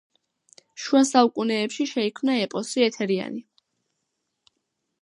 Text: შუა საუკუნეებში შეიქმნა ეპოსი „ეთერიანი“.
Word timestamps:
შუა 0.83 1.01
საუკუნეებში 1.09 1.87
შეიქმნა 1.91 2.39
ეპოსი 2.47 2.87
„ეთერიანი“. 2.89 3.47